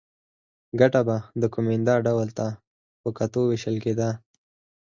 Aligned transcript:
ګټه 0.79 1.01
به 1.07 1.17
د 1.41 1.43
کومېندا 1.53 1.95
ډول 2.07 2.29
ته 2.37 2.47
په 3.01 3.09
کتو 3.17 3.41
وېشل 3.49 3.75
کېده 3.83 4.09